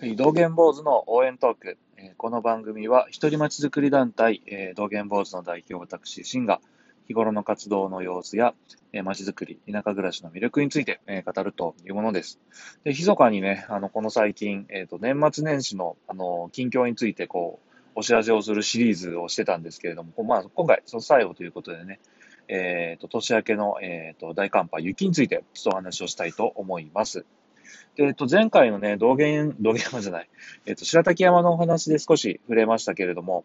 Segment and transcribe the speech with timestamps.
[0.00, 1.78] 道元坊主の応援トーク。
[2.18, 4.42] この番組は、一人町づくり団体、
[4.76, 6.60] 道元坊主の代表、私、シンが、
[7.08, 8.54] 日頃の活動の様子や、
[8.92, 12.38] えー町づくり、田舎暮らしの魅力について、語るというものです。
[12.84, 21.98] で、密かにね、あの、この最近、えっ、と、年末年始の、あの、近況について、こう、お知らせをするシリーズをしてたんですけれども、まあ、今回、その最後ということでね、
[22.46, 27.26] えっ、と、年明けの、えっ、と、大寒波、雪について、ちょっとお話をしたいと思います。
[27.96, 30.28] で、えっと、前回のね、道元、道元山じゃない、
[30.66, 33.44] えっと、白滝山のお話で少し触れましたけれども、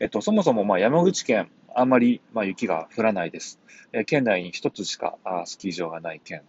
[0.00, 3.60] えっと、そもそも、まあ、山口県、あんまり、まあ、雪が降らないです。
[3.92, 6.42] え県内に一つしかあスキー場がない県。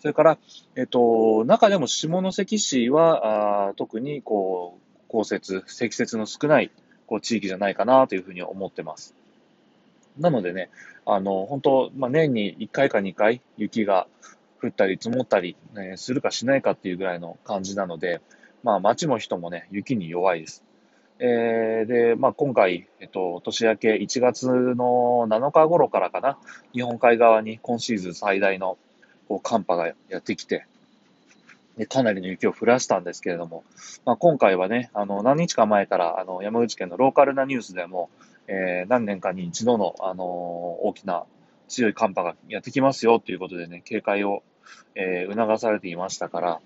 [0.00, 0.38] それから、
[0.76, 6.70] えっと、中でも下関市は、あ特に、こう、降雪、積雪の少ない、
[7.06, 9.14] こう、地域じゃないかなというふうに思ってます。
[10.18, 10.70] なのでね、
[11.04, 14.06] あの、本当まあ、年に1回か2回雪が
[14.62, 18.20] 降ったり積もったり、ねするかしないかっていうぐらいの感じなので、
[18.62, 20.64] まあ街も人もね、雪に弱いです。
[21.18, 26.38] えーで、まあ今回、えっと、年明け1月の7日頃からかな、
[26.72, 28.78] 日本海側に今シーズン最大の
[29.28, 30.66] こう寒波がやってきて、
[31.76, 33.64] でかなりの雪を降らしたんですけれども、
[34.04, 38.10] まあ、今回はね、あの、何日か前から、あの、山口県のローカルなニュースでも、
[38.48, 40.26] えー何年かに一度の、あのー
[40.88, 41.24] 大きな
[41.68, 44.42] 強い寒波がやってきますよということでね、警戒を、
[44.94, 46.60] えー促されていましたから、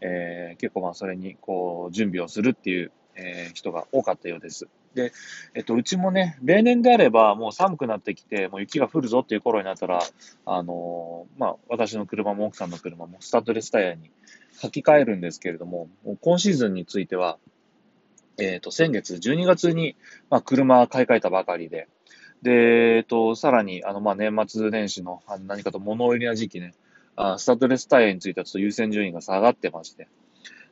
[0.00, 4.66] えー結構まあそれにこう準備をするっていう、え人が多かったようです。
[4.94, 5.12] で、
[5.54, 10.00] えっと、うちもね、例年であればもう寒くなってきて、もう雪が降るぞっていう頃になったら、
[10.46, 14.10] あのまあ私の車も奥さんの車もスタッドレスタイヤに
[14.62, 17.38] 履き替えるんですけれども、も今シーズンについては、
[18.38, 19.96] えっと、先月12月に、
[20.30, 21.88] まあ、車買い替えたばかりで、
[22.42, 26.74] で、えっと、さらに、あの、まあ、年末年始の、何かと物売りな時期ね、
[27.16, 30.08] スタッドレスタイヤについてはちょっと優先順位が下がってまして、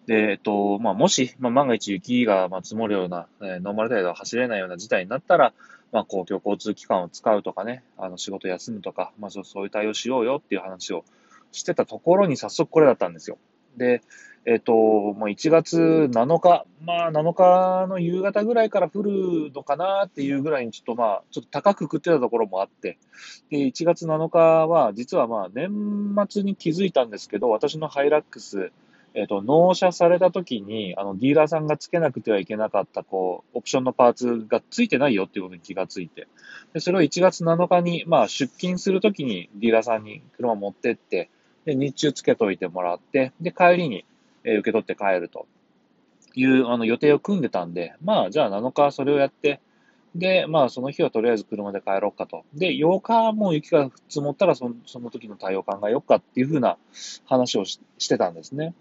[0.06, 5.52] で、えっと、まあ、もし、まあ、万が一雪が積もるような、えーノーマルタイヤでは走れないような事態になったら、
[5.92, 11.04] まあ、公共交通機関を使うとかね、あの、仕事休むとか、まあ、そうそういう対応しようよっていう話を
[11.52, 13.38] してたところに早速これだったんですよ。
[13.77, 14.03] で、
[14.44, 22.99] えっと、もう1月7日、まあ7日の夕方ぐらいから降るのかなっていうぐらいにちょっとまあ、ちょっと高く食ってたところもあって、
[23.50, 28.72] で、1月7日は実はまあ年末に気づいたんですけど、私のハイラックス、
[29.15, 36.28] えっと、納車された時に、あの、ディーラーさんが付けなくてはいけなかった、こう、オプションのパーツが付いてないよっていうことに気がついて、
[36.72, 41.28] で、それを1月7日に、まあ、出勤するときにディーラーさんに車持ってって、
[41.65, 44.05] で、日中つけといてもらって、で、帰りに、
[44.45, 45.47] え受け取って帰ると
[46.34, 49.61] いう、あの、予定を組んでたんで、まあ、じゃあ7日それをやって、
[50.15, 52.45] で、まあ、その日はとりあえず車で帰ろうかと。
[52.55, 56.77] で、8日も雪が積もったらその、その時の対応を考えようかっていうふうな
[57.25, 58.75] 話をししてたんですね。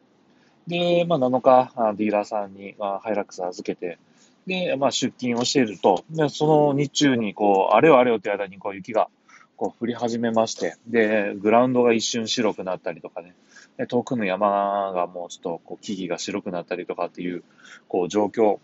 [0.68, 3.98] で、まあ、7日、ディーラーさんに、まあ、ハイラックス預けて、
[4.46, 9.08] で、まあ、出勤をしていると、で、その日中に、こう、あれよあれよという間に、こう、雪が、
[9.62, 13.36] こう、降り始めまして、で、グラウンドが一瞬白くなったりとかね、
[13.78, 17.44] で遠くの山がもうちょっと、こう、木々が白くなったりとかっていう、
[17.88, 18.58] こう、状況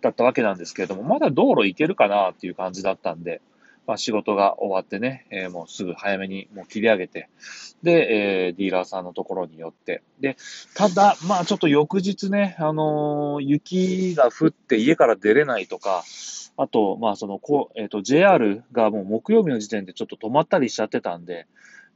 [0.00, 3.42] だったわけなんですけれども、まだ道路行けるかなっていう感じだったんで、
[3.86, 7.28] まあ、仕事が終わってね、えーもうすぐ早めにもう切り上げて、
[7.82, 10.36] で、えーディーラーさんのところに寄って、で、
[10.74, 16.02] ただ、まあちょっと翌日ね、あのー雪が降って家から出れないとか、
[16.56, 21.46] あと、まあその、こう、えっ、と、JR がもう木曜日の時点でちょっと止まったりしちゃってたんで、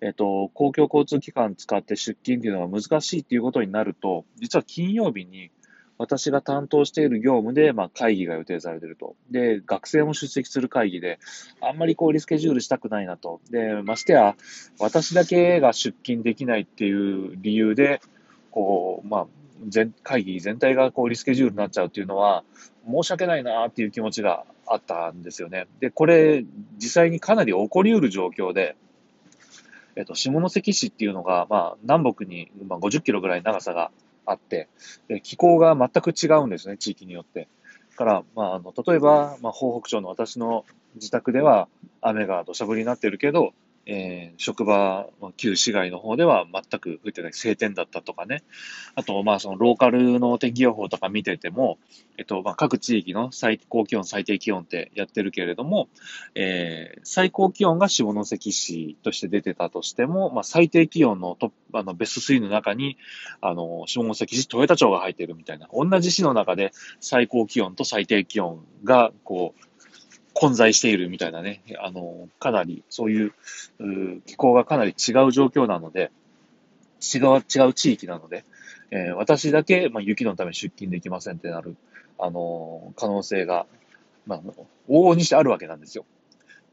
[0.00, 5.50] えっ、と、公共交通機関使って出勤っていうのが難しいっていうことになると、実は金曜日に
[5.99, 9.17] 私が担当している業務で、まあ会議が予定されていると。
[9.31, 11.19] で、学生も出席する会議で、
[11.61, 13.41] あんまりこうリスケジュールしたくないなと。
[13.51, 14.37] で、ましてや、
[14.79, 18.01] 私だけが出勤できないっていう理由で、
[18.51, 19.27] こう、まあ、
[19.67, 22.45] 全、会議全体がこうリスケジュールになっちゃうっていうのは、
[22.87, 25.67] 申し訳ないなっていう気持ちがあったんですよね。
[25.81, 26.45] で、これ、
[26.77, 28.77] 実際にかなり起こり得る状況で、
[29.97, 33.91] えっと、下関市っていうのが、まあ、南北に、まあ、50キロぐらい長さが
[34.31, 34.69] あって、
[35.09, 37.49] で気候が全く違うんですね、地域によって。
[37.99, 40.64] から、まあ、あの、例えば、まあ、東北町の私の
[40.94, 41.69] 自宅では、
[42.00, 43.53] 雨が土砂降りになってるけど、
[43.88, 48.44] えー職場、旧市街の方では全く降ってない晴天だったとかね。
[48.94, 51.79] あと、まあ、そのローカルの天気予報とか見てても、
[52.19, 55.88] えっと、まあ、各地域の最高気温、最低気温ってやってるけれども、
[56.35, 62.99] えー最高気温が下関市として出てたとしても、まあ、最低気温のト、あの、ベスト3の中に、
[63.41, 69.68] あの、下関市、豊田町が入ってるみたいな、同じ市の中で最高気温と最低気温が、こう、
[70.38, 73.32] 混在しているみたいなね、あの、かなり、そういう、
[73.81, 76.12] う気候がかなり違う状況なので、
[77.02, 78.44] 違う、違う地域なので、
[78.93, 81.76] えー、私だけ、まあ、雪のため出勤できませんってなる、
[82.20, 83.67] あのー、可能性が、
[84.26, 84.40] まあ、
[84.88, 86.05] 往々にしてあるわけなんですよ。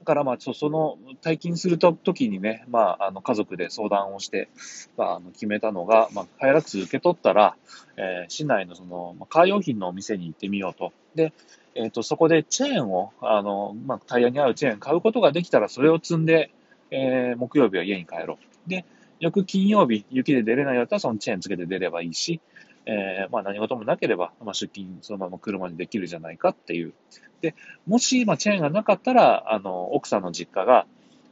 [0.05, 4.47] から、まあちょ、その、退勤するときにね、まあ、あの、家族で相談をして、
[4.95, 7.57] まあ、あの、決めたのが、まあ、ハイラックス受け取ったら、
[7.97, 10.93] えー、市内のその、まあ、カー用品のお店に行ってみようと。
[11.15, 11.33] で、
[11.75, 16.51] えっ、ー、と、そこでチェーンを、あの、まあ、タイヤに合うチェーン買うことができたら、それを積んで、
[16.91, 18.69] えー、木曜日は家に帰ろう。
[18.69, 18.85] で、
[19.19, 22.39] 翌金曜日、雪で出れないようだったら、そのチェーンつけて出ればいいし、
[22.85, 26.93] えー、まあ何事もなければ、まあ出勤そのまま車にできるじゃないかっていう。
[27.41, 27.55] で、
[27.87, 30.85] もし、まあチェーンがなかったら、あの、奥さんの実家が、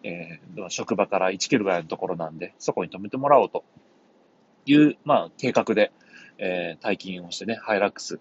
[0.03, 3.63] えー、職場から1キロぐらいのところなんで、そこに止めてもらおうと
[4.65, 5.91] いう、まあ計画で、
[6.37, 8.19] えー、退勤をしてね、ハイラックス、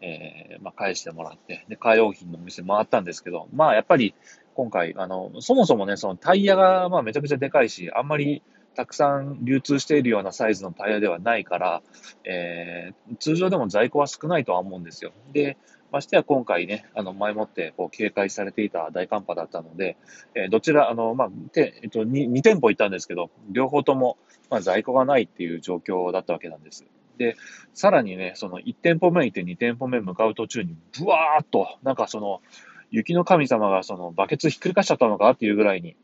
[0.00, 4.14] えー、まあ返してもらって、で、カー用品のお店回ったんですけど、まあやっぱり
[4.54, 8.42] 今回、あの、そもそもね、そのタイヤが、まあめちゃくちゃでかいし、あんまり、
[8.76, 11.82] たくさん流通しているようなサイズのタイヤではないから、
[12.24, 15.12] えー、通常でも在庫は少ないとは思うんですよ。
[15.32, 15.56] で、
[15.90, 19.96] ましてや今回ね、あの、前もってこう警戒されていた大寒波だったので、
[20.34, 24.18] えー、どちら、あの、まあ、て、えっと2、2店舗行ったんですけど、両方とも、
[24.50, 26.84] まあ、在庫がないっていう状況だったわけなんです。
[27.16, 27.36] で、
[27.72, 32.42] さらにね、その1店舗目行って2店舗目向かう途中に、ブワーっと、なんかその、
[32.90, 35.96] 雪の神様がそのバケツひっくり返しちゃったのかっていうぐらいに、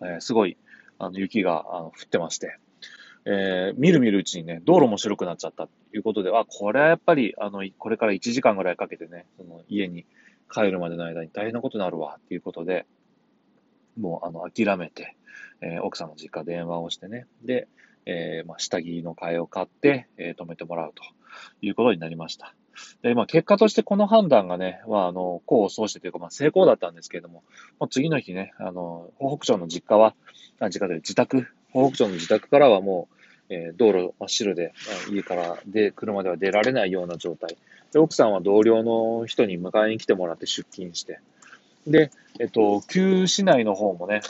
[0.00, 0.56] えー、すごい
[0.98, 2.58] あの、雪があの降ってまして、
[3.26, 10.04] えー、みるみるうちにね、道路も白くなっちゃったということで、あ、これはやっぱり、あの、これから1時間ぐらいかけてね、その家に
[10.52, 12.86] 帰るまでの間に大変なことになるわ、っていうことで、
[13.98, 15.16] もう、あの、諦めて、
[15.62, 17.68] えー、奥さんの実家電話をしてね、で、
[18.06, 21.02] えー、まあ、下着の替えを買って、えー、止めてもらうと
[21.62, 22.54] いうことになりました。
[23.02, 27.42] で、まあ、結果としてこの判断がね、まあ、あの、功を奏してというか、まあ、成功だったんですけれども、
[27.78, 30.14] もう次の日ね、あの、東北町の実家は、
[30.60, 33.14] あ、実家で自宅、東北町の自宅からはもう、
[33.50, 34.72] えー、道路真っ白で、
[35.10, 37.56] 家からで、車では出られないような状態。
[37.92, 41.20] で、奥さんは同僚の人に迎えに来てもらって出勤して、
[41.86, 42.10] で、
[42.40, 44.22] えっと、旧市内の方もね、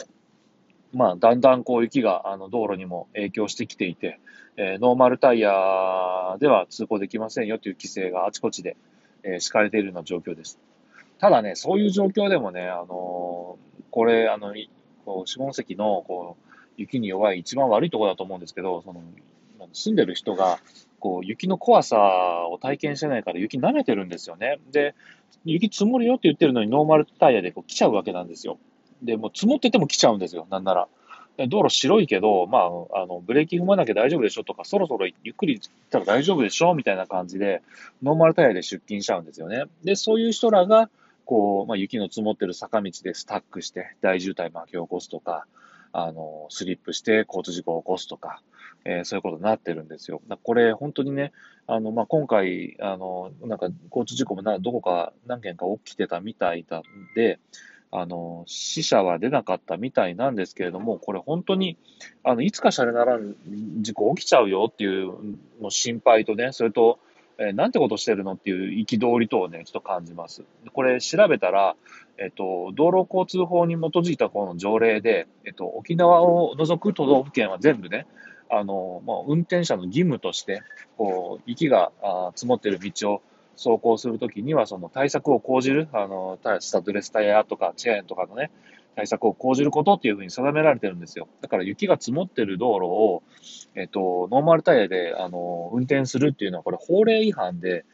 [0.92, 4.20] まあ、だんだんこう雪があの道路にも影響してきていて、
[4.56, 5.50] え、ノーマルタイヤ
[6.38, 8.76] では通行できませんよという規制があちこちで、
[9.22, 10.58] え、敷かれているような状況です。
[11.18, 13.58] ただね、そういう状況でもね、あの、
[13.90, 14.54] これ、あの、
[15.04, 19.02] こう下関のこう雪に弱い一番悪いところだと思うんですけど、その
[19.72, 20.58] 住んでる人が
[20.98, 24.60] こう雪の怖さを体験してないから雪舐めてるんですよね。
[24.72, 24.94] で、
[25.44, 28.58] 雪積もるよって言ってるのにノーマルタイヤでこう来ちゃうわけなんですよ。
[29.02, 30.88] で、もう積もってても来ちゃうんですよ、なんなら。
[31.36, 37.62] 道路白いけど、まあ、あの、ブレーキ踏まなきゃ大丈夫でしょとか、そろそろゆっくり行ったら大丈夫でしょみたいな感じで、
[38.02, 39.64] ノーマルタイヤで出勤しちゃうんですよね。
[39.82, 40.90] で、そういう人らが、
[41.24, 45.46] こう、まあ、雪の積もってる坂道でスタックして大渋滞巻き起こすとか、
[45.92, 48.42] あの、スリップして交通事故を起こすとか、
[48.84, 50.20] えー、そういうことになってるんですよ。
[50.42, 51.32] これ、本当にね、
[51.66, 56.82] あの、まあ、今回、あの、なんか交通事故もな、どこか何件か起きてたみたいなん
[57.14, 57.38] で、
[57.96, 61.78] あの、死者は出なかったみたいなんですけれども、これ本当に、
[62.24, 63.36] あの、いつかシャレならん
[63.82, 65.12] 事故起きちゃうよっていう
[65.62, 66.98] の心配とね、それと、
[67.38, 70.42] えー、なんてことしてるのっていう憤りとをね、ちょっと感じます。
[70.72, 71.76] これ調べたら、
[72.18, 78.06] えっと、道路交通法に基づいたこの条例で、えっと、沖縄を除く都道府県は全部ね、
[78.50, 80.62] あの、まあ、運転者の義務として、
[80.96, 83.22] こう、雪があ積もってる道を
[83.56, 88.50] 走行するときには、その対策を講じる、あの、スタッドレスタイヤとかチェーンとかのね、
[88.94, 91.28] 対策を講じることっていうふうに定められてるんですよ。
[91.40, 93.22] だから雪が積もってる道路を、
[93.74, 97.84] えっと、ノーマルタイヤで、あの、運転するっていうのは、これ法令違反で、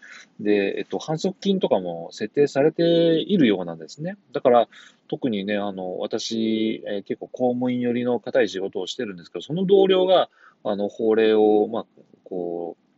[0.40, 4.17] で、えっと、反則金とかも設定されているようなんですね。
[4.33, 4.69] だから、
[5.09, 10.29] 特にね、あの、私、えー、結構公務員寄りの固い仕事をしてるんですけど、その同僚が、
[10.64, 11.87] あの、法令を、まあ、
[12.25, 12.90] こう、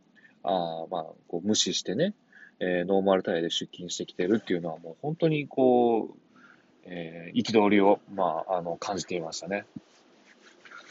[0.43, 2.13] あまあ、こう無視してね、
[2.59, 6.17] えー、ノーマルタイヤで出勤してきてるっていうのはもう本当にこう、
[6.85, 9.65] えー、憤りを、まあ、あの、感じていましたね。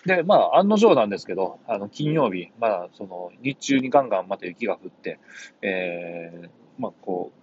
[0.07, 5.19] で、まあ、案の定なんですけど、あの、金曜日、まあ、その、日中にガンガンまた雪が降って、
[5.61, 7.39] えー、まあ、こう、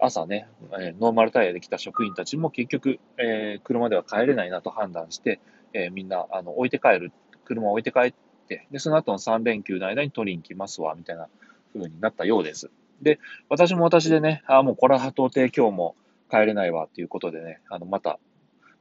[0.00, 5.40] 朝ね、えー、ノーマルタイヤで来た職員たちも結局、えー、車では帰れないなと判断して、
[5.72, 7.12] えー、みんな、あの、置いて帰る、
[7.44, 8.14] 車を置いて帰っ
[8.48, 11.28] て、で、その後の3連休の間に取りに来ますわ、みたいな
[11.74, 12.70] 風になったようです。
[13.02, 15.96] で、私も私でね、ああもうこれは到底今日も
[16.30, 18.18] 帰れないわっていうことでね、あの、また、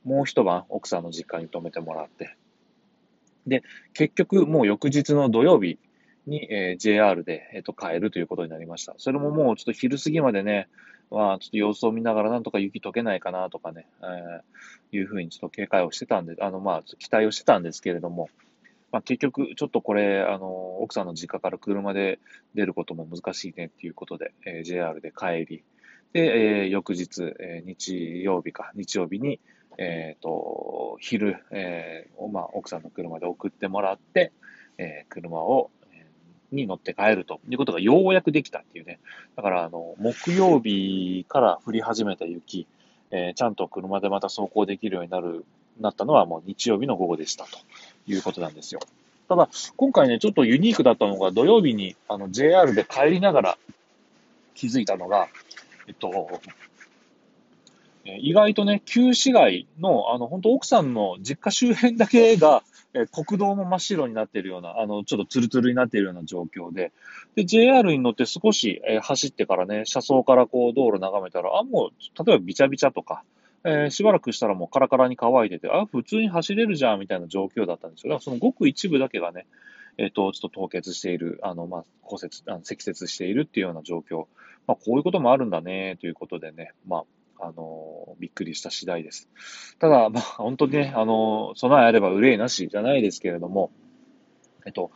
[0.04, 2.36] もう一晩奥さんの実家に泊めてもらって、
[3.48, 5.80] で、結局もう翌日の土曜日
[6.28, 8.94] に、えー、JR で、え、ー、と、帰るということになりました。
[8.98, 10.70] それももうちょっと昼過ぎまでね、
[11.12, 18.30] まあ、ちょっと様子を見ながらなんとか雪解けないかなとかね、えー、いうふうにちょっと警戒をしてたんで、あの、まあ、期待をしてたんですけれども、
[18.92, 22.20] まあ、結局、ちょっとこれ、あの、奥さんの実家から車で
[22.56, 25.64] 出ることも難しいねっていうことで、えー、JR で帰り、
[26.14, 29.40] で、えー、翌日、えー、日曜日か、日曜日に、
[29.78, 34.34] えっ、ー、と、昼、えー、まあ、奥さんの車で送ってもらって、
[34.78, 35.72] えー、車を、
[36.52, 39.00] に乗って帰るということがようやくできたっていうね。
[39.36, 42.68] だから、あの、木曜日から降り始めた雪、
[43.12, 45.46] えー、ちゃんと車でまた走行できるようになる、
[45.80, 47.58] なったのはもう日曜日の午後でしたと
[48.08, 48.82] いうことなんですよ。
[49.28, 53.58] ただ、今回ね、ちょっとユニークだったのが、土曜日にあの JR で帰りながら
[54.56, 55.28] 気づいたのが、
[55.88, 56.42] えっと、
[58.06, 66.92] 意外とね、旧市街の、あの、本当奥さんの実家周辺だけが、え国道も真っ白になっているような、あの、ちょっとツルツルになっているような状況で、
[67.36, 73.24] で、JR に乗って少し、え走ってからね、車窓からこう道路眺めたら、あ、もう、例えばビチャビチャとか、
[73.66, 78.14] えー、しばらくしたらもうカラカラに乾いてて、あ、普通に走れるじゃんみたいな状況だったんですよ。
[78.14, 79.46] だからそのごく一部だけがね、
[79.98, 84.28] えっ、ー、と、ちょっと凍結している、あの、まあ、骨折、あの積雪しているっていうような状況。
[84.66, 87.04] まあ、こういうこともあるんだね、ということでね、ま
[87.40, 89.30] あ、あの、びっくりした次第です。
[89.80, 93.72] ただ、まあ、本当にね、あの、備えあれば憂いなしじゃないですけれども、
[94.66, 94.92] えっと、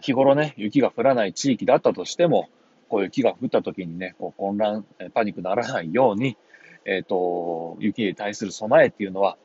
[0.00, 2.48] 日頃ね、雪が降らない地域だったとしても、
[2.88, 6.36] こう雪が降った時にね、こう混乱、パニックならないように、
[6.86, 9.36] えっ、と、雪に対する備えっていうのは、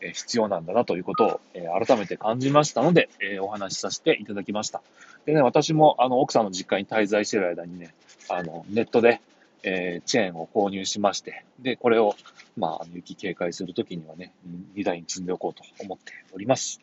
[0.00, 4.82] え必要なんだなということを、え改めて感じましたので、えお話しさせていただきました。
[5.26, 7.94] でね、私もあの奥さんの実家に滞在している間にね、
[8.28, 9.20] あのネットで、
[9.62, 12.14] えチェーンを購入しまして、で、これを、
[12.56, 14.32] まあ、雪警戒するときにはね、
[14.74, 16.80] 荷台に積んでおこうと思っております。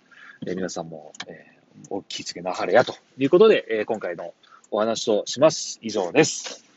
[0.48, 4.34] え皆さんも、えー、お気付けなはれやということで、え今回の
[4.72, 5.78] お話をします。
[5.84, 6.71] 以上です。